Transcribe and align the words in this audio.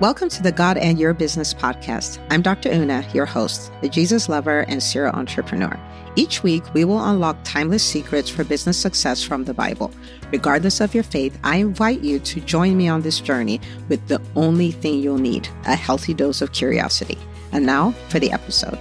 Welcome 0.00 0.30
to 0.30 0.42
the 0.42 0.50
God 0.50 0.78
and 0.78 0.98
Your 0.98 1.12
Business 1.12 1.52
podcast. 1.52 2.26
I'm 2.30 2.40
Dr. 2.40 2.70
Una, 2.70 3.06
your 3.12 3.26
host, 3.26 3.70
the 3.82 3.88
Jesus 3.90 4.30
lover 4.30 4.60
and 4.60 4.82
serial 4.82 5.14
entrepreneur. 5.14 5.78
Each 6.16 6.42
week, 6.42 6.62
we 6.72 6.86
will 6.86 7.04
unlock 7.04 7.36
timeless 7.44 7.84
secrets 7.84 8.30
for 8.30 8.42
business 8.42 8.78
success 8.78 9.22
from 9.22 9.44
the 9.44 9.52
Bible. 9.52 9.92
Regardless 10.32 10.80
of 10.80 10.94
your 10.94 11.04
faith, 11.04 11.38
I 11.44 11.56
invite 11.56 12.00
you 12.00 12.18
to 12.18 12.40
join 12.40 12.78
me 12.78 12.88
on 12.88 13.02
this 13.02 13.20
journey 13.20 13.60
with 13.90 14.08
the 14.08 14.22
only 14.36 14.70
thing 14.70 15.00
you'll 15.00 15.18
need 15.18 15.50
a 15.66 15.76
healthy 15.76 16.14
dose 16.14 16.40
of 16.40 16.52
curiosity. 16.52 17.18
And 17.52 17.66
now 17.66 17.90
for 18.08 18.18
the 18.18 18.32
episode. 18.32 18.78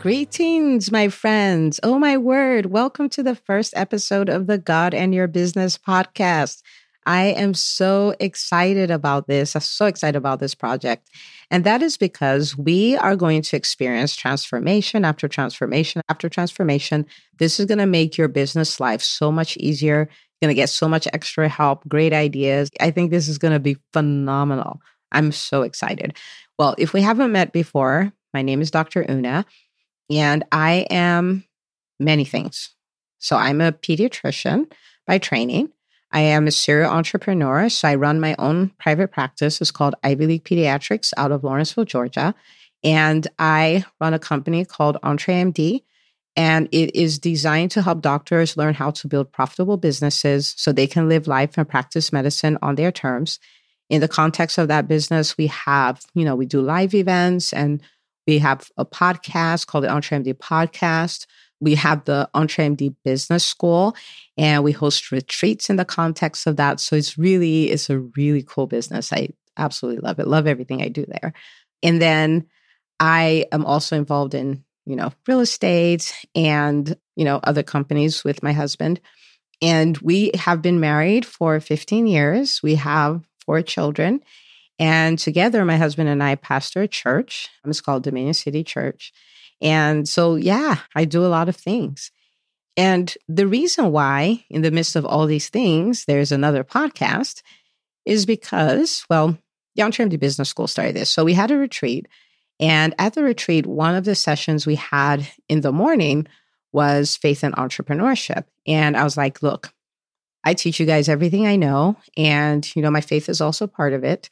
Greetings, 0.00 0.90
my 0.90 1.08
friends. 1.08 1.78
Oh, 1.82 1.98
my 1.98 2.16
word. 2.16 2.66
Welcome 2.66 3.10
to 3.10 3.22
the 3.22 3.36
first 3.36 3.74
episode 3.76 4.30
of 4.30 4.46
the 4.46 4.56
God 4.56 4.94
and 4.94 5.14
Your 5.14 5.28
Business 5.28 5.76
podcast. 5.76 6.62
I 7.10 7.34
am 7.36 7.54
so 7.54 8.14
excited 8.20 8.88
about 8.88 9.26
this. 9.26 9.56
I'm 9.56 9.62
so 9.62 9.86
excited 9.86 10.16
about 10.16 10.38
this 10.38 10.54
project. 10.54 11.08
And 11.50 11.64
that 11.64 11.82
is 11.82 11.96
because 11.96 12.56
we 12.56 12.96
are 12.98 13.16
going 13.16 13.42
to 13.42 13.56
experience 13.56 14.14
transformation 14.14 15.04
after 15.04 15.26
transformation 15.26 16.02
after 16.08 16.28
transformation. 16.28 17.04
This 17.40 17.58
is 17.58 17.66
going 17.66 17.78
to 17.78 17.86
make 17.86 18.16
your 18.16 18.28
business 18.28 18.78
life 18.78 19.02
so 19.02 19.32
much 19.32 19.56
easier. 19.56 20.08
You're 20.40 20.46
going 20.46 20.54
to 20.54 20.62
get 20.62 20.68
so 20.68 20.88
much 20.88 21.08
extra 21.12 21.48
help, 21.48 21.82
great 21.88 22.12
ideas. 22.12 22.70
I 22.80 22.92
think 22.92 23.10
this 23.10 23.26
is 23.26 23.38
going 23.38 23.54
to 23.54 23.58
be 23.58 23.76
phenomenal. 23.92 24.80
I'm 25.10 25.32
so 25.32 25.62
excited. 25.62 26.16
Well, 26.60 26.76
if 26.78 26.92
we 26.92 27.02
haven't 27.02 27.32
met 27.32 27.52
before, 27.52 28.12
my 28.32 28.42
name 28.42 28.62
is 28.62 28.70
Dr. 28.70 29.04
Una, 29.10 29.44
and 30.10 30.44
I 30.52 30.86
am 30.90 31.42
many 31.98 32.24
things. 32.24 32.72
So 33.18 33.34
I'm 33.34 33.60
a 33.60 33.72
pediatrician 33.72 34.70
by 35.08 35.18
training. 35.18 35.72
I 36.12 36.20
am 36.20 36.46
a 36.46 36.50
serial 36.50 36.90
entrepreneur. 36.90 37.68
So 37.68 37.88
I 37.88 37.94
run 37.94 38.20
my 38.20 38.34
own 38.38 38.70
private 38.78 39.12
practice. 39.12 39.60
It's 39.60 39.70
called 39.70 39.94
Ivy 40.02 40.26
League 40.26 40.44
Pediatrics 40.44 41.12
out 41.16 41.32
of 41.32 41.44
Lawrenceville, 41.44 41.84
Georgia. 41.84 42.34
And 42.82 43.26
I 43.38 43.84
run 44.00 44.14
a 44.14 44.18
company 44.18 44.64
called 44.64 44.96
EntreMD. 45.02 45.82
And 46.36 46.68
it 46.72 46.94
is 46.96 47.18
designed 47.18 47.72
to 47.72 47.82
help 47.82 48.02
doctors 48.02 48.56
learn 48.56 48.74
how 48.74 48.92
to 48.92 49.08
build 49.08 49.32
profitable 49.32 49.76
businesses 49.76 50.54
so 50.56 50.72
they 50.72 50.86
can 50.86 51.08
live 51.08 51.26
life 51.26 51.58
and 51.58 51.68
practice 51.68 52.12
medicine 52.12 52.56
on 52.62 52.76
their 52.76 52.92
terms. 52.92 53.38
In 53.88 54.00
the 54.00 54.08
context 54.08 54.56
of 54.56 54.68
that 54.68 54.86
business, 54.86 55.36
we 55.36 55.48
have, 55.48 56.04
you 56.14 56.24
know, 56.24 56.36
we 56.36 56.46
do 56.46 56.60
live 56.60 56.94
events 56.94 57.52
and 57.52 57.82
we 58.26 58.38
have 58.38 58.70
a 58.76 58.86
podcast 58.86 59.66
called 59.66 59.84
the 59.84 59.88
EntreMD 59.88 60.34
Podcast. 60.34 61.26
We 61.60 61.74
have 61.74 62.04
the 62.04 62.28
EntreMD 62.34 62.96
Business 63.04 63.44
School 63.44 63.94
and 64.36 64.64
we 64.64 64.72
host 64.72 65.12
retreats 65.12 65.68
in 65.68 65.76
the 65.76 65.84
context 65.84 66.46
of 66.46 66.56
that. 66.56 66.80
So 66.80 66.96
it's 66.96 67.18
really, 67.18 67.70
it's 67.70 67.90
a 67.90 67.98
really 67.98 68.42
cool 68.42 68.66
business. 68.66 69.12
I 69.12 69.30
absolutely 69.56 70.00
love 70.00 70.18
it. 70.18 70.26
Love 70.26 70.46
everything 70.46 70.82
I 70.82 70.88
do 70.88 71.04
there. 71.06 71.32
And 71.82 72.00
then 72.00 72.46
I 72.98 73.46
am 73.52 73.64
also 73.64 73.96
involved 73.96 74.34
in, 74.34 74.64
you 74.86 74.96
know, 74.96 75.12
real 75.26 75.40
estate 75.40 76.14
and, 76.34 76.96
you 77.16 77.24
know, 77.24 77.40
other 77.44 77.62
companies 77.62 78.24
with 78.24 78.42
my 78.42 78.52
husband. 78.52 79.00
And 79.62 79.96
we 79.98 80.30
have 80.34 80.62
been 80.62 80.80
married 80.80 81.26
for 81.26 81.60
15 81.60 82.06
years. 82.06 82.62
We 82.62 82.76
have 82.76 83.22
four 83.44 83.62
children. 83.62 84.20
And 84.78 85.18
together, 85.18 85.62
my 85.66 85.76
husband 85.76 86.08
and 86.08 86.22
I 86.22 86.36
pastor 86.36 86.82
a 86.82 86.88
church. 86.88 87.50
It's 87.66 87.82
called 87.82 88.02
Dominion 88.02 88.32
City 88.32 88.64
Church. 88.64 89.12
And 89.60 90.08
so, 90.08 90.36
yeah, 90.36 90.78
I 90.94 91.04
do 91.04 91.24
a 91.24 91.28
lot 91.28 91.48
of 91.48 91.56
things. 91.56 92.10
And 92.76 93.14
the 93.28 93.46
reason 93.46 93.92
why, 93.92 94.44
in 94.48 94.62
the 94.62 94.70
midst 94.70 94.96
of 94.96 95.04
all 95.04 95.26
these 95.26 95.48
things, 95.48 96.04
there's 96.04 96.32
another 96.32 96.64
podcast 96.64 97.42
is 98.06 98.24
because, 98.24 99.04
well, 99.10 99.36
the 99.76 99.82
EntreMD 99.82 100.18
Business 100.18 100.48
School 100.48 100.66
started 100.66 100.96
this. 100.96 101.10
So 101.10 101.24
we 101.24 101.34
had 101.34 101.50
a 101.50 101.56
retreat. 101.56 102.08
And 102.58 102.94
at 102.98 103.14
the 103.14 103.22
retreat, 103.22 103.66
one 103.66 103.94
of 103.94 104.04
the 104.04 104.14
sessions 104.14 104.66
we 104.66 104.76
had 104.76 105.26
in 105.48 105.60
the 105.60 105.72
morning 105.72 106.26
was 106.72 107.16
faith 107.16 107.42
and 107.42 107.54
entrepreneurship. 107.56 108.44
And 108.66 108.96
I 108.96 109.04
was 109.04 109.16
like, 109.16 109.42
look, 109.42 109.72
I 110.44 110.54
teach 110.54 110.80
you 110.80 110.86
guys 110.86 111.08
everything 111.08 111.46
I 111.46 111.56
know. 111.56 111.96
And, 112.16 112.64
you 112.74 112.82
know, 112.82 112.90
my 112.90 113.00
faith 113.00 113.28
is 113.28 113.40
also 113.40 113.66
part 113.66 113.92
of 113.92 114.04
it 114.04 114.30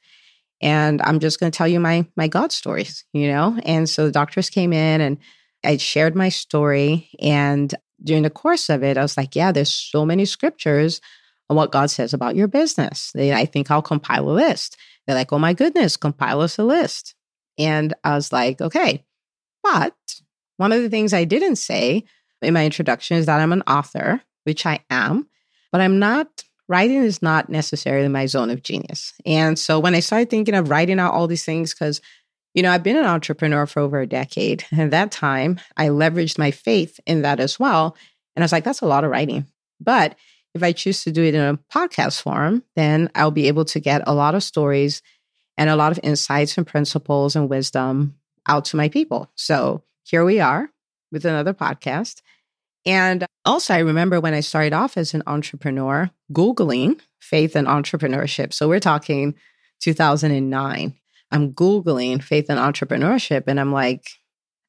and 0.61 1.01
I'm 1.03 1.21
just 1.21 1.41
going 1.41 1.51
to 1.53 1.57
tell 1.57 1.69
you 1.69 1.81
my 1.81 2.07
my 2.17 2.29
God 2.29 2.53
stories, 2.53 3.05
you 3.13 3.29
know. 3.29 3.59
And 3.65 3.89
so 3.89 4.07
the 4.07 4.13
doctors 4.13 4.51
came 4.51 4.73
in 4.73 5.01
and 5.01 5.19
I 5.65 5.77
shared 5.77 6.15
my 6.15 6.29
story, 6.29 7.11
and 7.21 7.75
during 8.03 8.23
the 8.23 8.31
course 8.31 8.69
of 8.69 8.83
it, 8.83 8.97
I 8.97 9.03
was 9.03 9.17
like, 9.17 9.35
"Yeah, 9.35 9.53
there's 9.53 9.73
so 9.73 10.07
many 10.07 10.25
scriptures 10.25 11.01
on 11.51 11.57
what 11.57 11.73
God 11.73 11.91
says 11.91 12.15
about 12.15 12.37
your 12.37 12.49
business. 12.49 13.11
They, 13.13 13.33
I 13.33 13.45
think 13.45 13.71
I'll 13.71 13.83
compile 13.83 14.29
a 14.29 14.33
list." 14.33 14.77
They're 15.07 15.17
like, 15.17 15.33
"Oh 15.33 15.39
my 15.39 15.55
goodness, 15.55 15.97
compile 15.97 16.41
us 16.41 16.59
a 16.59 16.65
list," 16.65 17.15
and 17.59 17.95
I 18.05 18.15
was 18.15 18.33
like, 18.33 18.61
"Okay," 18.61 19.05
but 19.63 19.95
one 20.59 20.73
of 20.73 20.83
the 20.83 20.91
things 20.91 21.13
I 21.13 21.25
didn't 21.25 21.57
say 21.57 22.05
in 22.43 22.55
my 22.55 22.65
introduction 22.65 23.17
is 23.17 23.27
that 23.27 23.41
I'm 23.41 23.53
an 23.53 23.63
author, 23.63 24.21
which 24.45 24.67
I 24.67 24.81
am, 24.91 25.29
but 25.73 25.81
I'm 25.81 25.99
not 25.99 26.45
writing 26.69 27.03
is 27.03 27.23
not 27.23 27.49
necessarily 27.49 28.09
my 28.09 28.27
zone 28.27 28.51
of 28.51 28.62
genius. 28.62 29.15
And 29.25 29.59
so 29.59 29.81
when 29.81 29.95
I 29.95 30.01
started 30.01 30.31
thinking 30.31 30.55
of 30.55 30.71
writing 30.71 31.01
out 31.01 31.15
all 31.15 31.27
these 31.27 31.45
things, 31.45 31.75
because, 31.75 32.01
you 32.55 32.62
know, 32.62 32.71
I've 32.71 32.83
been 32.83 32.97
an 32.97 33.06
entrepreneur 33.06 33.67
for 33.67 33.81
over 33.81 34.01
a 34.01 34.06
decade. 34.06 34.65
And 34.73 34.81
at 34.81 34.91
that 34.91 35.11
time, 35.11 35.61
I 35.77 35.89
leveraged 35.89 36.39
my 36.39 36.51
faith 36.51 37.01
in 37.07 37.23
that 37.23 37.41
as 37.41 37.59
well. 37.59 37.97
And 38.37 38.43
I 38.43 38.45
was 38.45 38.53
like, 38.53 38.65
that's 38.65 38.83
a 38.83 38.87
lot 38.87 39.05
of 39.05 39.11
writing. 39.11 39.47
But 39.81 40.17
if 40.55 40.62
I 40.62 40.73
choose 40.73 41.05
to 41.05 41.12
do 41.12 41.23
it 41.23 41.34
in 41.34 41.41
a 41.41 41.59
podcast 41.73 42.23
form, 42.23 42.62
then 42.77 43.11
I'll 43.15 43.31
be 43.31 43.49
able 43.49 43.65
to 43.67 43.81
get 43.81 44.03
a 44.07 44.15
lot 44.15 44.34
of 44.34 44.43
stories 44.43 45.03
and 45.57 45.69
a 45.69 45.77
lot 45.77 45.93
of 45.93 46.01
insights 46.03 46.57
and 46.57 46.67
principles 46.67 47.37
and 47.37 47.49
wisdom 47.49 48.15
out 48.47 48.65
to 48.67 48.77
my 48.77 48.89
people. 48.89 49.31
So 49.34 49.83
here 50.05 50.25
we 50.25 50.41
are 50.41 50.71
with 51.12 51.25
another 51.25 51.55
podcast. 51.55 52.23
And 52.87 53.27
also, 53.44 53.75
I 53.75 53.78
remember 53.78 54.21
when 54.21 54.34
I 54.34 54.41
started 54.41 54.72
off 54.72 54.97
as 54.97 55.15
an 55.15 55.22
entrepreneur, 55.27 56.11
Googling 56.33 57.00
faith 57.21 57.56
and 57.56 57.66
entrepreneurship. 57.66 58.53
So 58.53 58.69
we're 58.69 58.81
talking 58.81 59.34
2009. 59.81 60.94
I'm 61.31 61.53
Googling 61.53 62.22
faith 62.22 62.47
and 62.49 62.59
entrepreneurship, 62.59 63.44
and 63.47 63.61
I'm 63.61 63.72
like, 63.72 64.05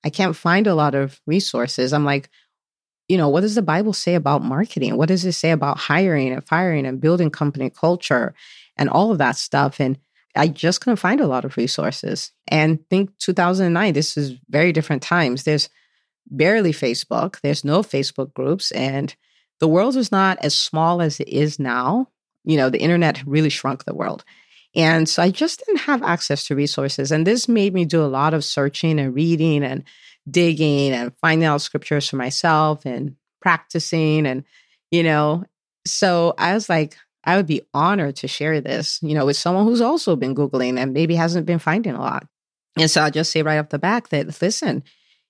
I 0.03 0.09
can't 0.09 0.36
find 0.36 0.68
a 0.68 0.75
lot 0.75 0.96
of 0.96 1.20
resources. 1.25 1.94
I'm 1.94 2.06
like, 2.06 2.30
you 3.08 3.18
know, 3.18 3.30
what 3.30 3.42
does 3.42 3.56
the 3.56 3.62
Bible 3.62 3.94
say 3.94 4.16
about 4.16 4.44
marketing? 4.44 4.96
What 4.97 5.08
does 5.08 5.26
it 5.26 5.34
say 5.34 5.52
about 5.52 5.78
hiring 5.78 6.31
and 6.31 6.46
firing 6.46 6.86
and 6.86 7.02
building 7.02 7.31
company 7.31 7.70
culture 7.70 8.34
and 8.78 8.90
all 8.90 9.12
of 9.12 9.18
that 9.18 9.36
stuff? 9.36 9.80
And 9.80 9.97
I 10.36 10.47
just 10.47 10.81
couldn't 10.81 10.97
find 10.97 11.20
a 11.20 11.28
lot 11.28 11.44
of 11.44 11.58
resources. 11.58 12.31
And 12.47 12.88
think 12.90 13.18
2009, 13.18 13.94
this 13.94 14.16
is 14.16 14.34
very 14.50 14.72
different 14.72 15.02
times. 15.02 15.44
There's 15.44 15.70
barely 16.29 16.72
Facebook. 16.72 17.40
There's 17.41 17.66
no 17.66 17.81
Facebook 17.81 18.34
groups. 18.34 18.72
And 18.72 19.16
the 19.59 19.67
world 19.67 19.95
is 19.95 20.12
not 20.12 20.38
as 20.41 20.56
small 20.56 21.01
as 21.01 21.19
it 21.19 21.28
is 21.28 21.59
now. 21.59 22.09
You 22.44 22.57
know, 22.57 22.69
the 22.69 22.81
internet 22.81 23.23
really 23.25 23.50
shrunk 23.50 23.84
the 23.84 23.95
world. 23.95 24.23
And 24.75 25.09
so 25.09 25.23
I 25.23 25.31
just 25.31 25.63
didn't 25.66 25.81
have 25.81 26.03
access 26.03 26.45
to 26.45 26.56
resources. 26.56 27.12
And 27.12 27.25
this 27.25 27.47
made 27.47 27.73
me 27.73 27.85
do 27.85 28.03
a 28.03 28.06
lot 28.06 28.34
of 28.34 28.45
searching 28.45 29.00
and 29.00 29.16
reading 29.16 29.63
and 29.63 29.84
digging 30.29 30.91
and 30.94 31.12
finding 31.19 31.45
out 31.45 31.62
scriptures 31.62 32.09
for 32.09 32.17
myself 32.17 32.85
and 32.85 33.16
practicing. 33.41 34.28
And, 34.28 34.44
you 34.91 35.03
know, 35.03 35.44
so 35.85 36.35
I 36.38 36.53
was 36.53 36.69
like, 36.69 36.97
I 37.23 37.35
would 37.35 37.47
be 37.47 37.63
honored 37.73 38.17
to 38.17 38.28
share 38.28 38.61
this, 38.61 39.00
you 39.01 39.16
know, 39.16 39.25
with 39.25 39.38
someone 39.38 39.66
who's 39.66 39.81
also 39.81 40.16
been 40.16 40.35
Googling 40.35 40.79
and 40.79 40.94
maybe 40.94 41.16
hasn't 41.16 41.46
been 41.46 41.59
finding 41.59 41.96
a 41.96 42.00
lot. 42.00 42.28
And 42.78 42.90
so 42.90 43.01
I'll 43.01 43.11
just 43.11 43.31
say 43.31 43.41
right 43.41 43.57
off 43.57 43.69
the 43.69 43.79
back 43.79 44.09
that, 44.09 44.41
listen, 44.41 44.84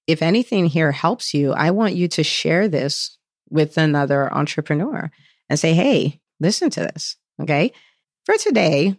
if 0.10 0.24
anything 0.24 0.66
here 0.66 0.92
helps 0.92 1.36
you, 1.36 1.54
I 1.54 1.70
want 1.70 1.94
you 1.94 2.08
to 2.08 2.24
share 2.24 2.68
this 2.68 3.16
with 3.52 3.78
another 3.78 4.34
entrepreneur 4.34 5.12
and 5.48 5.60
say, 5.60 5.74
hey, 5.76 6.20
listen 6.40 6.72
to 6.72 6.80
this. 6.80 7.16
Okay. 7.40 7.72
For 8.26 8.36
today, 8.36 8.98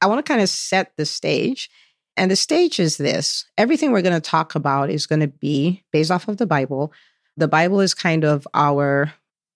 I 0.00 0.06
want 0.06 0.24
to 0.24 0.32
kind 0.32 0.40
of 0.40 0.48
set 0.48 0.92
the 0.96 1.06
stage. 1.06 1.68
And 2.16 2.30
the 2.30 2.36
stage 2.36 2.78
is 2.78 2.98
this 2.98 3.46
everything 3.58 3.90
we're 3.90 4.00
going 4.00 4.14
to 4.14 4.20
talk 4.20 4.54
about 4.54 4.90
is 4.90 5.08
going 5.08 5.22
to 5.22 5.26
be 5.26 5.82
based 5.90 6.12
off 6.12 6.28
of 6.28 6.36
the 6.36 6.46
Bible. 6.46 6.92
The 7.36 7.48
Bible 7.48 7.80
is 7.80 7.92
kind 7.92 8.24
of 8.24 8.46
our 8.54 9.12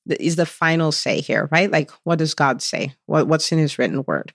is 0.08 0.34
the 0.34 0.46
final 0.46 0.90
say 0.90 1.20
here, 1.20 1.48
right? 1.52 1.70
Like, 1.70 1.92
what 2.02 2.18
does 2.18 2.34
God 2.34 2.60
say? 2.60 2.94
What, 3.06 3.28
what's 3.28 3.52
in 3.52 3.58
his 3.58 3.78
written 3.78 4.02
word? 4.04 4.32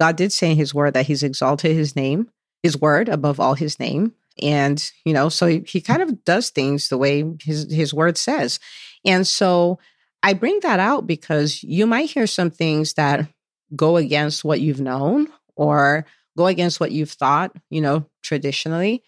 God 0.00 0.16
did 0.16 0.32
say 0.32 0.52
in 0.52 0.56
his 0.56 0.72
word 0.72 0.94
that 0.94 1.06
he's 1.06 1.22
exalted 1.22 1.76
his 1.76 1.94
name, 1.94 2.30
his 2.62 2.80
word 2.80 3.10
above 3.10 3.38
all 3.38 3.54
his 3.54 3.78
name 3.78 4.14
and 4.42 4.90
you 5.04 5.12
know 5.12 5.28
so 5.28 5.46
he, 5.46 5.62
he 5.66 5.80
kind 5.80 6.02
of 6.02 6.24
does 6.24 6.50
things 6.50 6.88
the 6.88 6.98
way 6.98 7.24
his 7.42 7.72
his 7.72 7.94
word 7.94 8.18
says 8.18 8.58
and 9.04 9.26
so 9.26 9.78
i 10.22 10.32
bring 10.32 10.58
that 10.62 10.80
out 10.80 11.06
because 11.06 11.62
you 11.62 11.86
might 11.86 12.10
hear 12.10 12.26
some 12.26 12.50
things 12.50 12.94
that 12.94 13.28
go 13.74 13.96
against 13.96 14.44
what 14.44 14.60
you've 14.60 14.80
known 14.80 15.28
or 15.56 16.04
go 16.36 16.46
against 16.46 16.80
what 16.80 16.92
you've 16.92 17.10
thought 17.10 17.54
you 17.70 17.80
know 17.80 18.04
traditionally 18.22 19.02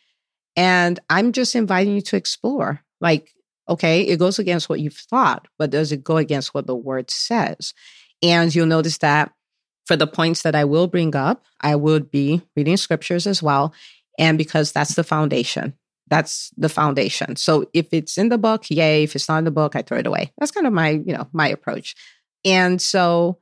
and 0.56 1.00
i'm 1.10 1.32
just 1.32 1.54
inviting 1.54 1.94
you 1.94 2.00
to 2.00 2.16
explore 2.16 2.80
like 3.00 3.30
okay 3.69 4.02
it 4.02 4.19
goes 4.19 4.38
against 4.38 4.69
what 4.69 4.80
you've 4.80 4.94
thought 4.94 5.46
but 5.58 5.70
does 5.70 5.92
it 5.92 6.02
go 6.02 6.16
against 6.16 6.54
what 6.54 6.66
the 6.66 6.76
word 6.76 7.10
says 7.10 7.75
and 8.22 8.54
you'll 8.54 8.66
notice 8.66 8.98
that 8.98 9.32
for 9.88 9.96
the 9.96 10.06
points 10.06 10.42
that 10.42 10.54
I 10.54 10.66
will 10.66 10.86
bring 10.86 11.16
up, 11.16 11.46
I 11.62 11.75
would 11.75 12.10
be 12.10 12.42
reading 12.54 12.76
scriptures 12.76 13.26
as 13.26 13.42
well. 13.42 13.72
And 14.18 14.36
because 14.36 14.72
that's 14.72 14.94
the 14.94 15.04
foundation, 15.04 15.74
that's 16.08 16.50
the 16.56 16.68
foundation. 16.68 17.36
So 17.36 17.68
if 17.72 17.88
it's 17.92 18.18
in 18.18 18.28
the 18.28 18.38
book, 18.38 18.70
yay. 18.70 19.04
If 19.04 19.14
it's 19.14 19.28
not 19.28 19.38
in 19.38 19.44
the 19.44 19.50
book, 19.50 19.76
I 19.76 19.82
throw 19.82 19.98
it 19.98 20.06
away. 20.06 20.32
That's 20.38 20.50
kind 20.50 20.66
of 20.66 20.72
my, 20.72 20.90
you 20.90 21.12
know, 21.12 21.28
my 21.32 21.48
approach. 21.48 21.94
And 22.44 22.80
so 22.80 23.38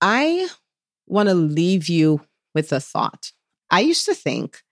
I 0.00 0.48
want 1.06 1.28
to 1.28 1.34
leave 1.34 1.88
you 1.88 2.20
with 2.54 2.72
a 2.72 2.80
thought. 2.80 3.32
I 3.70 3.80
used 3.80 4.04
to 4.06 4.14
think, 4.14 4.62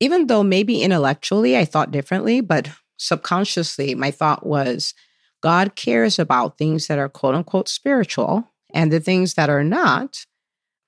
even 0.00 0.26
though 0.26 0.42
maybe 0.42 0.82
intellectually 0.82 1.56
I 1.56 1.64
thought 1.64 1.90
differently, 1.90 2.40
but 2.40 2.70
subconsciously 2.96 3.94
my 3.94 4.10
thought 4.10 4.46
was 4.46 4.94
God 5.42 5.76
cares 5.76 6.18
about 6.18 6.56
things 6.56 6.86
that 6.86 6.98
are 6.98 7.08
quote 7.08 7.34
unquote 7.34 7.68
spiritual 7.68 8.50
and 8.72 8.92
the 8.92 9.00
things 9.00 9.34
that 9.34 9.50
are 9.50 9.64
not, 9.64 10.24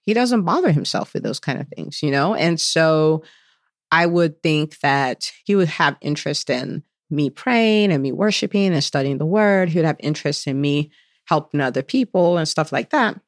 he 0.03 0.15
doesn't 0.15 0.43
bother 0.43 0.73
himself 0.73 1.13
with 1.13 1.23
those 1.23 1.41
kind 1.41 1.61
of 1.61 1.69
things, 1.69 2.03
you 2.03 2.11
know? 2.11 2.35
And 2.35 2.61
so 2.61 3.23
I 3.91 4.07
would 4.07 4.43
think 4.43 4.81
that 4.81 5.31
he 5.45 5.55
would 5.57 5.69
have 5.69 5.97
interest 6.01 6.51
in 6.51 6.83
me 7.11 7.31
praying 7.31 7.93
and 7.93 8.03
me 8.03 8.13
worshiping 8.13 8.73
and 8.73 8.83
studying 8.83 9.19
the 9.19 9.27
word. 9.27 9.69
He 9.69 9.79
would 9.79 9.87
have 9.87 9.97
interest 10.01 10.47
in 10.47 10.61
me 10.61 10.91
helping 11.27 11.61
other 11.61 11.83
people 11.83 12.37
and 12.37 12.49
stuff 12.49 12.73
like 12.73 12.91
that. 12.91 13.21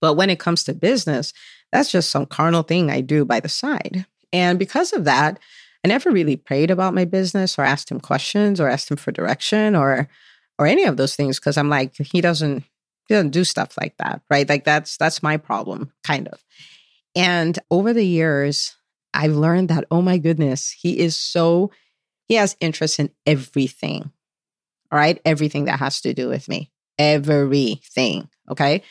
But 0.00 0.14
when 0.14 0.30
it 0.30 0.38
comes 0.38 0.64
to 0.64 0.74
business, 0.74 1.32
that's 1.72 1.90
just 1.90 2.10
some 2.10 2.26
carnal 2.26 2.62
thing 2.62 2.90
I 2.90 3.00
do 3.00 3.24
by 3.24 3.40
the 3.40 3.48
side. 3.48 4.06
And 4.32 4.58
because 4.58 4.92
of 4.92 5.04
that, 5.04 5.38
I 5.84 5.88
never 5.88 6.10
really 6.10 6.36
prayed 6.36 6.70
about 6.70 6.94
my 6.94 7.04
business 7.04 7.58
or 7.58 7.62
asked 7.62 7.90
him 7.90 8.00
questions 8.00 8.60
or 8.60 8.68
asked 8.68 8.90
him 8.90 8.96
for 8.96 9.12
direction 9.12 9.74
or 9.74 10.08
or 10.58 10.66
any 10.66 10.84
of 10.84 10.96
those 10.96 11.14
things 11.14 11.38
because 11.38 11.56
I'm 11.56 11.68
like 11.68 11.94
he 11.96 12.20
doesn't 12.20 12.64
he 13.08 13.14
doesn't 13.14 13.30
do 13.30 13.44
stuff 13.44 13.76
like 13.80 13.96
that, 13.98 14.22
right? 14.30 14.48
Like 14.48 14.64
that's 14.64 14.96
that's 14.96 15.22
my 15.22 15.36
problem 15.36 15.92
kind 16.02 16.28
of. 16.28 16.42
And 17.14 17.58
over 17.70 17.92
the 17.92 18.04
years, 18.04 18.76
I've 19.16 19.34
learned 19.34 19.70
that 19.70 19.84
oh 19.90 20.02
my 20.02 20.18
goodness, 20.18 20.70
he 20.70 20.98
is 20.98 21.18
so 21.18 21.70
he 22.28 22.34
has 22.34 22.56
interest 22.60 22.98
in 22.98 23.10
everything. 23.24 24.10
All 24.92 24.98
right? 24.98 25.20
Everything 25.24 25.64
that 25.64 25.78
has 25.78 26.00
to 26.02 26.14
do 26.14 26.28
with 26.28 26.48
me. 26.48 26.70
Everything, 26.98 28.28
okay? 28.50 28.82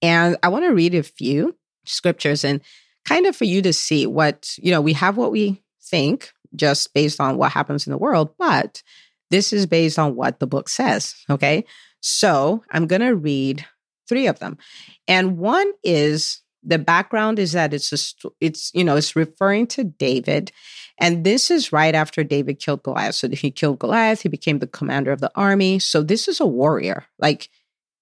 And 0.00 0.36
I 0.42 0.48
want 0.48 0.64
to 0.64 0.74
read 0.74 0.94
a 0.94 1.02
few 1.02 1.56
scriptures 1.84 2.44
and 2.44 2.60
kind 3.06 3.26
of 3.26 3.36
for 3.36 3.44
you 3.44 3.62
to 3.62 3.72
see 3.72 4.06
what, 4.06 4.56
you 4.58 4.70
know, 4.70 4.80
we 4.80 4.92
have 4.94 5.16
what 5.16 5.32
we 5.32 5.62
think 5.82 6.32
just 6.54 6.92
based 6.92 7.20
on 7.20 7.36
what 7.36 7.52
happens 7.52 7.86
in 7.86 7.90
the 7.90 7.98
world, 7.98 8.34
but 8.38 8.82
this 9.30 9.52
is 9.52 9.66
based 9.66 9.98
on 9.98 10.14
what 10.14 10.40
the 10.40 10.46
book 10.46 10.68
says. 10.68 11.14
Okay. 11.30 11.64
So 12.00 12.62
I'm 12.70 12.86
going 12.86 13.00
to 13.00 13.14
read 13.14 13.64
three 14.08 14.26
of 14.26 14.38
them. 14.38 14.58
And 15.08 15.38
one 15.38 15.70
is 15.82 16.41
the 16.62 16.78
background 16.78 17.38
is 17.38 17.52
that 17.52 17.74
it's 17.74 17.92
a, 17.92 18.30
it's, 18.40 18.70
you 18.74 18.84
know, 18.84 18.96
it's 18.96 19.16
referring 19.16 19.66
to 19.68 19.84
David. 19.84 20.52
And 20.98 21.24
this 21.24 21.50
is 21.50 21.72
right 21.72 21.94
after 21.94 22.22
David 22.22 22.60
killed 22.60 22.82
Goliath. 22.82 23.16
So 23.16 23.28
he 23.28 23.50
killed 23.50 23.80
Goliath, 23.80 24.22
he 24.22 24.28
became 24.28 24.58
the 24.58 24.66
commander 24.66 25.12
of 25.12 25.20
the 25.20 25.32
army. 25.34 25.78
So 25.78 26.02
this 26.02 26.28
is 26.28 26.40
a 26.40 26.46
warrior. 26.46 27.06
Like 27.18 27.48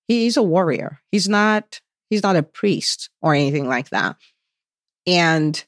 he's 0.09 0.37
a 0.37 0.43
warrior. 0.43 1.01
He's 1.11 1.29
not 1.29 1.81
He's 2.11 2.25
not 2.25 2.37
a 2.37 2.43
priest 2.43 3.09
or 3.23 3.35
anything 3.35 3.69
like 3.69 3.91
that. 3.91 4.17
And 5.07 5.65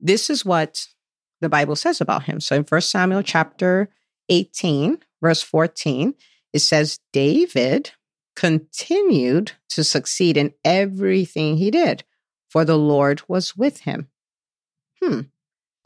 this 0.00 0.30
is 0.30 0.44
what 0.44 0.86
the 1.42 1.50
Bible 1.50 1.76
says 1.76 2.00
about 2.00 2.24
him. 2.24 2.40
So 2.40 2.56
in 2.56 2.64
First 2.64 2.90
Samuel 2.90 3.22
chapter 3.22 3.90
18, 4.30 4.98
verse 5.22 5.42
14, 5.42 6.14
it 6.54 6.60
says, 6.60 6.98
David 7.12 7.92
continued 8.34 9.52
to 9.68 9.84
succeed 9.84 10.36
in 10.38 10.54
everything 10.64 11.58
he 11.58 11.70
did, 11.70 12.04
for 12.52 12.66
the 12.66 12.76
Lord 12.76 13.22
was 13.28 13.56
with 13.56 13.80
him. 13.80 14.08
Hmm. 15.02 15.20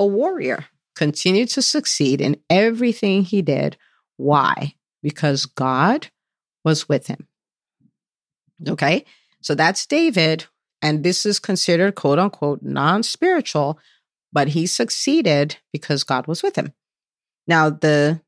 A 0.00 0.06
warrior 0.06 0.64
continued 0.96 1.48
to 1.50 1.62
succeed 1.62 2.20
in 2.20 2.40
everything 2.50 3.22
he 3.22 3.40
did. 3.40 3.76
Why? 4.16 4.74
Because 5.00 5.46
God 5.46 6.08
was 6.64 6.88
with 6.88 7.06
him. 7.06 7.28
Okay. 8.68 9.04
So 9.40 9.54
that's 9.54 9.86
David. 9.86 10.46
And 10.82 11.04
this 11.04 11.24
is 11.24 11.38
considered 11.38 11.94
quote 11.94 12.18
unquote 12.18 12.62
non 12.62 13.04
spiritual, 13.04 13.78
but 14.32 14.48
he 14.48 14.66
succeeded 14.66 15.58
because 15.72 16.02
God 16.02 16.26
was 16.26 16.42
with 16.42 16.56
him. 16.56 16.72
Now, 17.46 17.70
the 17.70 18.22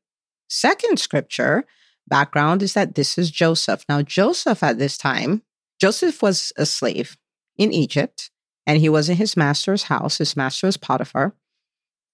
second 0.47 0.99
scripture 0.99 1.65
background 2.07 2.63
is 2.63 2.73
that 2.73 2.95
this 2.95 3.17
is 3.17 3.29
Joseph. 3.31 3.83
Now, 3.89 4.01
Joseph 4.01 4.63
at 4.63 4.79
this 4.79 4.97
time, 4.97 5.43
Joseph 5.79 6.21
was 6.21 6.53
a 6.55 6.65
slave 6.65 7.17
in 7.59 7.71
Egypt 7.71 8.31
and 8.65 8.79
he 8.79 8.89
was 8.89 9.09
in 9.09 9.17
his 9.17 9.37
master's 9.37 9.83
house. 9.83 10.17
His 10.17 10.35
master 10.35 10.65
was 10.65 10.77
Potiphar 10.77 11.35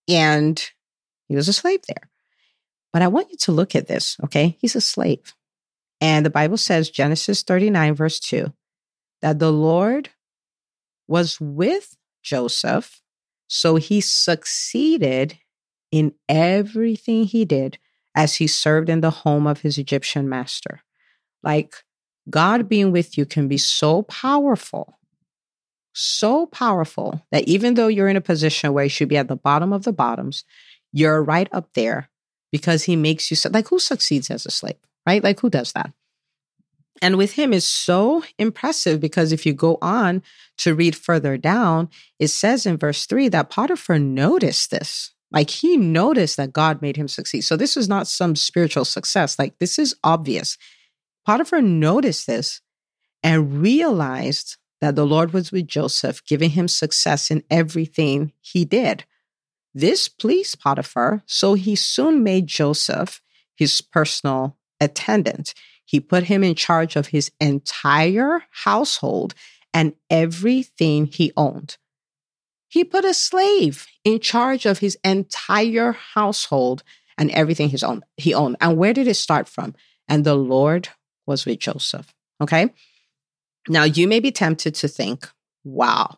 and 0.09 0.71
he 1.29 1.35
was 1.35 1.47
a 1.47 1.53
slave 1.53 1.81
there. 1.87 2.09
But 2.91 3.01
I 3.01 3.07
want 3.07 3.29
you 3.29 3.37
to 3.37 3.51
look 3.51 3.75
at 3.75 3.87
this, 3.87 4.17
okay? 4.23 4.57
He's 4.59 4.75
a 4.75 4.81
slave. 4.81 5.33
And 6.01 6.25
the 6.25 6.29
Bible 6.29 6.57
says, 6.57 6.89
Genesis 6.89 7.43
39, 7.43 7.95
verse 7.95 8.19
2, 8.19 8.51
that 9.21 9.39
the 9.39 9.51
Lord 9.51 10.09
was 11.07 11.39
with 11.39 11.95
Joseph, 12.23 13.01
so 13.47 13.75
he 13.75 14.01
succeeded 14.01 15.37
in 15.91 16.13
everything 16.27 17.25
he 17.25 17.45
did 17.45 17.77
as 18.15 18.35
he 18.35 18.47
served 18.47 18.89
in 18.89 19.01
the 19.01 19.11
home 19.11 19.45
of 19.45 19.61
his 19.61 19.77
Egyptian 19.77 20.27
master. 20.27 20.81
Like 21.43 21.75
God 22.29 22.67
being 22.67 22.91
with 22.91 23.17
you 23.17 23.25
can 23.25 23.47
be 23.47 23.57
so 23.57 24.03
powerful, 24.03 24.97
so 25.95 26.45
powerful 26.45 27.25
that 27.31 27.47
even 27.47 27.73
though 27.73 27.87
you're 27.87 28.09
in 28.09 28.17
a 28.17 28.21
position 28.21 28.73
where 28.73 28.83
you 28.83 28.89
should 28.89 29.09
be 29.09 29.17
at 29.17 29.27
the 29.27 29.35
bottom 29.35 29.73
of 29.73 29.83
the 29.83 29.93
bottoms, 29.93 30.43
you're 30.91 31.23
right 31.23 31.47
up 31.51 31.69
there 31.73 32.09
because 32.51 32.83
he 32.83 32.95
makes 32.95 33.31
you 33.31 33.37
like 33.51 33.67
who 33.69 33.79
succeeds 33.79 34.29
as 34.29 34.45
a 34.45 34.51
slave, 34.51 34.77
right? 35.07 35.23
Like 35.23 35.39
who 35.39 35.49
does 35.49 35.71
that? 35.73 35.91
And 37.01 37.17
with 37.17 37.33
him 37.33 37.53
is 37.53 37.67
so 37.67 38.23
impressive 38.37 39.01
because 39.01 39.31
if 39.31 39.45
you 39.45 39.53
go 39.53 39.77
on 39.81 40.23
to 40.59 40.75
read 40.75 40.95
further 40.95 41.37
down, 41.37 41.89
it 42.19 42.27
says 42.27 42.65
in 42.65 42.77
verse 42.77 43.05
three 43.05 43.27
that 43.29 43.49
Potiphar 43.49 43.99
noticed 43.99 44.71
this. 44.71 45.13
Like 45.31 45.49
he 45.49 45.75
noticed 45.75 46.37
that 46.37 46.53
God 46.53 46.81
made 46.81 46.95
him 46.95 47.07
succeed. 47.07 47.41
So 47.41 47.57
this 47.57 47.75
is 47.75 47.89
not 47.89 48.07
some 48.07 48.35
spiritual 48.35 48.85
success. 48.85 49.37
Like 49.37 49.57
this 49.59 49.77
is 49.77 49.95
obvious. 50.03 50.57
Potiphar 51.25 51.61
noticed 51.61 52.27
this 52.27 52.61
and 53.21 53.61
realized 53.61 54.57
the 54.91 55.05
Lord 55.05 55.33
was 55.33 55.51
with 55.51 55.67
Joseph, 55.67 56.25
giving 56.25 56.51
him 56.51 56.67
success 56.67 57.31
in 57.31 57.43
everything 57.49 58.33
he 58.41 58.65
did. 58.65 59.05
This 59.73 60.07
pleased 60.07 60.59
Potiphar, 60.59 61.23
so 61.25 61.53
he 61.53 61.75
soon 61.75 62.23
made 62.23 62.47
Joseph 62.47 63.21
his 63.55 63.81
personal 63.81 64.57
attendant. 64.79 65.53
He 65.85 65.99
put 65.99 66.23
him 66.23 66.43
in 66.43 66.55
charge 66.55 66.95
of 66.95 67.07
his 67.07 67.31
entire 67.39 68.43
household 68.63 69.33
and 69.73 69.93
everything 70.09 71.05
he 71.05 71.31
owned. 71.37 71.77
He 72.67 72.83
put 72.83 73.05
a 73.05 73.13
slave 73.13 73.87
in 74.03 74.19
charge 74.19 74.65
of 74.65 74.79
his 74.79 74.97
entire 75.03 75.93
household 75.93 76.83
and 77.17 77.31
everything 77.31 77.69
his 77.69 77.83
own, 77.83 78.03
he 78.17 78.33
owned. 78.33 78.57
And 78.59 78.77
where 78.77 78.93
did 78.93 79.07
it 79.07 79.15
start 79.15 79.47
from? 79.47 79.75
And 80.07 80.25
the 80.25 80.35
Lord 80.35 80.89
was 81.25 81.45
with 81.45 81.59
Joseph. 81.59 82.13
Okay. 82.41 82.69
Now 83.67 83.83
you 83.83 84.07
may 84.07 84.19
be 84.19 84.31
tempted 84.31 84.75
to 84.75 84.87
think, 84.87 85.27
wow, 85.63 86.17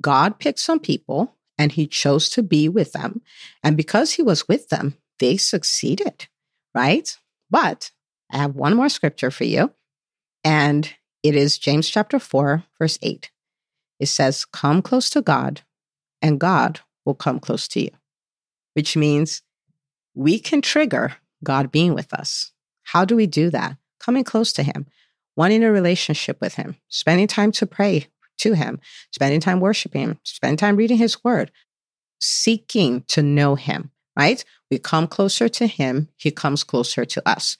God 0.00 0.38
picked 0.38 0.58
some 0.58 0.80
people 0.80 1.36
and 1.58 1.72
he 1.72 1.86
chose 1.86 2.30
to 2.30 2.42
be 2.42 2.68
with 2.68 2.92
them. 2.92 3.20
And 3.62 3.76
because 3.76 4.12
he 4.12 4.22
was 4.22 4.48
with 4.48 4.68
them, 4.70 4.96
they 5.18 5.36
succeeded, 5.36 6.26
right? 6.74 7.16
But 7.50 7.90
I 8.32 8.38
have 8.38 8.56
one 8.56 8.74
more 8.74 8.88
scripture 8.88 9.30
for 9.30 9.44
you, 9.44 9.72
and 10.42 10.92
it 11.22 11.36
is 11.36 11.58
James 11.58 11.88
chapter 11.88 12.18
4, 12.18 12.64
verse 12.78 12.98
8. 13.02 13.30
It 13.98 14.06
says, 14.06 14.44
Come 14.46 14.80
close 14.80 15.10
to 15.10 15.20
God, 15.20 15.60
and 16.22 16.40
God 16.40 16.80
will 17.04 17.14
come 17.14 17.38
close 17.38 17.68
to 17.68 17.80
you, 17.80 17.90
which 18.74 18.96
means 18.96 19.42
we 20.14 20.38
can 20.38 20.62
trigger 20.62 21.16
God 21.44 21.70
being 21.70 21.94
with 21.94 22.14
us. 22.14 22.52
How 22.84 23.04
do 23.04 23.14
we 23.14 23.26
do 23.26 23.50
that? 23.50 23.76
Coming 23.98 24.24
close 24.24 24.52
to 24.54 24.62
Him, 24.62 24.86
wanting 25.40 25.64
a 25.64 25.72
relationship 25.72 26.38
with 26.38 26.56
Him, 26.56 26.76
spending 26.90 27.26
time 27.26 27.50
to 27.52 27.66
pray 27.66 28.08
to 28.36 28.52
Him, 28.52 28.78
spending 29.10 29.40
time 29.40 29.58
worshiping 29.58 30.02
Him, 30.02 30.18
spending 30.22 30.58
time 30.58 30.76
reading 30.76 30.98
His 30.98 31.24
Word, 31.24 31.50
seeking 32.20 33.04
to 33.08 33.22
know 33.22 33.54
Him, 33.54 33.90
right? 34.14 34.44
We 34.70 34.78
come 34.78 35.06
closer 35.06 35.48
to 35.48 35.66
Him, 35.66 36.08
He 36.18 36.30
comes 36.30 36.62
closer 36.62 37.06
to 37.06 37.26
us. 37.26 37.56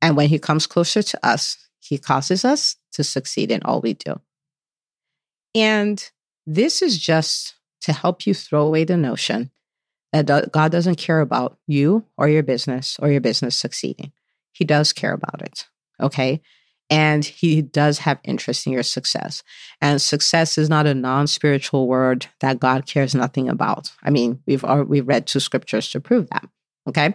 And 0.00 0.16
when 0.16 0.30
he 0.30 0.38
comes 0.38 0.66
closer 0.66 1.02
to 1.02 1.26
us, 1.26 1.58
he 1.80 1.98
causes 1.98 2.46
us 2.46 2.76
to 2.92 3.04
succeed 3.04 3.50
in 3.50 3.62
all 3.62 3.82
we 3.82 3.92
do. 3.92 4.18
And 5.54 6.02
this 6.46 6.80
is 6.80 6.98
just 6.98 7.56
to 7.82 7.92
help 7.92 8.26
you 8.26 8.32
throw 8.32 8.66
away 8.66 8.84
the 8.84 8.96
notion 8.96 9.50
that 10.14 10.50
God 10.50 10.72
doesn't 10.72 10.96
care 10.96 11.20
about 11.20 11.58
you 11.66 12.06
or 12.16 12.26
your 12.26 12.42
business 12.42 12.96
or 13.00 13.10
your 13.10 13.20
business 13.20 13.54
succeeding. 13.54 14.12
He 14.52 14.64
does 14.64 14.94
care 14.94 15.12
about 15.12 15.42
it. 15.42 15.66
Okay. 16.00 16.40
And 16.88 17.24
he 17.24 17.62
does 17.62 17.98
have 17.98 18.20
interest 18.22 18.66
in 18.66 18.72
your 18.72 18.82
success. 18.82 19.42
And 19.80 20.00
success 20.00 20.56
is 20.56 20.68
not 20.68 20.86
a 20.86 20.94
non-spiritual 20.94 21.88
word 21.88 22.26
that 22.40 22.60
God 22.60 22.86
cares 22.86 23.14
nothing 23.14 23.48
about. 23.48 23.92
I 24.02 24.10
mean, 24.10 24.40
we've 24.46 24.64
already, 24.64 24.88
we've 24.88 25.08
read 25.08 25.26
two 25.26 25.40
scriptures 25.40 25.90
to 25.90 26.00
prove 26.00 26.28
that. 26.30 26.48
Okay. 26.88 27.14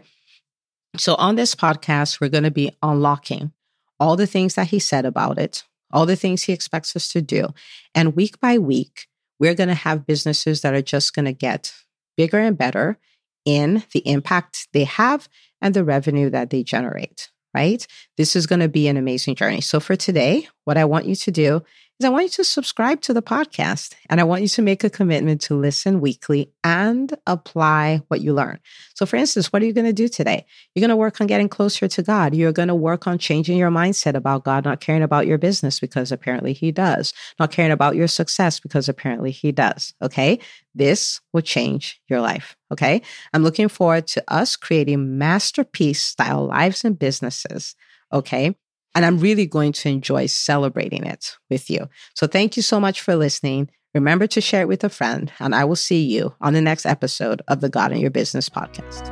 So 0.98 1.16
on 1.16 1.36
this 1.36 1.56
podcast, 1.56 2.20
we're 2.20 2.30
going 2.30 2.44
to 2.44 2.52
be 2.52 2.72
unlocking 2.84 3.54
all 4.00 4.18
the 4.18 4.28
things 4.28 4.56
that 4.56 4.68
he 4.68 4.80
said 4.80 5.06
about 5.06 5.40
it, 5.40 5.64
all 5.92 6.06
the 6.06 6.18
things 6.18 6.44
he 6.44 6.54
expects 6.54 6.96
us 6.96 7.08
to 7.14 7.22
do. 7.22 7.48
And 7.96 8.16
week 8.16 8.40
by 8.42 8.58
week, 8.58 9.08
we're 9.40 9.56
going 9.56 9.70
to 9.70 9.76
have 9.76 10.06
businesses 10.06 10.62
that 10.62 10.74
are 10.74 10.82
just 10.82 11.14
going 11.14 11.26
to 11.26 11.34
get 11.34 11.74
bigger 12.18 12.40
and 12.40 12.58
better 12.58 12.98
in 13.46 13.84
the 13.94 14.06
impact 14.08 14.68
they 14.74 14.84
have 14.84 15.30
and 15.62 15.74
the 15.74 15.84
revenue 15.84 16.30
that 16.30 16.50
they 16.50 16.62
generate 16.62 17.30
right? 17.54 17.86
This 18.18 18.36
is 18.36 18.48
going 18.48 18.60
to 18.60 18.70
be 18.70 18.88
an 18.88 18.98
amazing 18.98 19.36
journey. 19.36 19.62
So 19.62 19.80
for 19.80 19.96
today, 19.96 20.48
what 20.66 20.78
I 20.78 20.86
want 20.86 21.06
you 21.06 21.16
to 21.16 21.32
do 21.32 21.64
is 22.02 22.06
I 22.06 22.10
want 22.10 22.24
you 22.24 22.30
to 22.30 22.44
subscribe 22.44 23.02
to 23.02 23.14
the 23.14 23.22
podcast 23.22 23.94
and 24.10 24.20
I 24.20 24.24
want 24.24 24.42
you 24.42 24.48
to 24.48 24.62
make 24.64 24.84
a 24.84 24.90
commitment 24.90 25.40
to 25.42 25.56
listen 25.56 26.02
weekly 26.02 26.52
and 26.64 27.14
apply 27.28 28.02
what 28.08 28.22
you 28.22 28.34
learn. 28.34 28.60
So, 28.96 29.06
for 29.06 29.18
instance, 29.18 29.54
what 29.54 29.62
are 29.62 29.66
you 29.66 29.74
going 29.74 29.86
to 29.86 29.94
do 29.94 30.08
today? 30.08 30.46
You're 30.74 30.82
going 30.82 30.90
to 30.90 30.96
work 30.96 31.22
on 31.22 31.28
getting 31.28 31.48
closer 31.48 31.88
to 31.88 32.02
God. 32.02 32.34
You're 32.34 32.52
going 32.52 32.70
to 32.70 32.76
work 32.76 33.06
on 33.06 33.20
changing 33.20 33.56
your 33.56 33.70
mindset 33.70 34.16
about 34.16 34.44
God 34.44 34.66
not 34.66 34.80
caring 34.80 35.04
about 35.04 35.28
your 35.28 35.38
business 35.38 35.80
because 35.80 36.12
apparently 36.12 36.54
He 36.54 36.72
does, 36.72 37.14
not 37.40 37.52
caring 37.52 37.72
about 37.72 37.96
your 37.96 38.08
success 38.08 38.60
because 38.60 38.90
apparently 38.90 39.30
He 39.30 39.52
does. 39.52 39.94
Okay. 40.02 40.40
This 40.74 41.22
will 41.34 41.42
change 41.42 42.02
your 42.08 42.22
life. 42.22 42.58
Okay. 42.72 43.04
I'm 43.32 43.44
looking 43.44 43.68
forward 43.68 44.08
to 44.08 44.24
us 44.28 44.56
creating 44.56 45.20
masterpiece 45.20 46.02
style 46.02 46.48
lives 46.48 46.84
and 46.84 46.98
businesses. 46.98 47.76
Okay. 48.12 48.56
And 48.94 49.06
I'm 49.06 49.20
really 49.20 49.46
going 49.46 49.72
to 49.74 49.90
enjoy 49.90 50.26
celebrating 50.26 51.06
it 51.06 51.38
with 51.50 51.70
you. 51.70 51.88
So 52.16 52.28
thank 52.28 52.58
you 52.58 52.64
so 52.64 52.80
much 52.80 53.02
for 53.02 53.16
listening. 53.16 53.70
Remember 53.94 54.28
to 54.28 54.42
share 54.42 54.62
it 54.62 54.68
with 54.68 54.84
a 54.84 54.90
friend, 54.90 55.32
and 55.40 55.54
I 55.54 55.66
will 55.66 55.76
see 55.76 56.04
you 56.04 56.34
on 56.40 56.54
the 56.54 56.62
next 56.62 56.86
episode 56.86 57.42
of 57.48 57.60
the 57.60 57.70
God 57.70 57.92
in 57.92 58.00
Your 58.00 58.10
Business 58.10 58.48
podcast. 58.48 59.10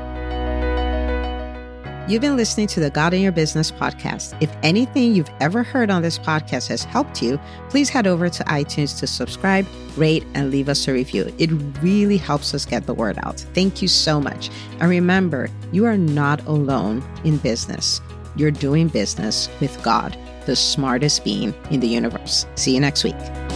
You've 2.09 2.21
been 2.21 2.37
listening 2.37 2.65
to 2.67 2.79
the 2.79 2.89
God 2.89 3.13
in 3.13 3.21
Your 3.21 3.31
Business 3.31 3.71
podcast. 3.71 4.35
If 4.41 4.49
anything 4.63 5.13
you've 5.13 5.29
ever 5.41 5.61
heard 5.61 5.91
on 5.91 6.01
this 6.01 6.17
podcast 6.17 6.67
has 6.69 6.83
helped 6.83 7.21
you, 7.21 7.39
please 7.69 7.87
head 7.89 8.07
over 8.07 8.29
to 8.29 8.43
iTunes 8.45 8.97
to 8.99 9.05
subscribe, 9.05 9.67
rate, 9.95 10.25
and 10.33 10.49
leave 10.49 10.69
us 10.69 10.87
a 10.87 10.93
review. 10.93 11.31
It 11.37 11.51
really 11.83 12.17
helps 12.17 12.55
us 12.55 12.65
get 12.65 12.87
the 12.87 12.95
word 12.95 13.19
out. 13.21 13.41
Thank 13.53 13.83
you 13.83 13.87
so 13.87 14.19
much. 14.19 14.49
And 14.79 14.89
remember, 14.89 15.49
you 15.71 15.85
are 15.85 15.97
not 15.97 16.43
alone 16.47 17.03
in 17.23 17.37
business 17.37 18.01
you're 18.39 18.51
doing 18.51 18.87
business 18.87 19.49
with 19.59 19.81
God, 19.83 20.17
the 20.45 20.55
smartest 20.55 21.23
being 21.23 21.53
in 21.69 21.81
the 21.81 21.87
universe. 21.87 22.45
See 22.55 22.73
you 22.73 22.79
next 22.79 23.03
week. 23.03 23.48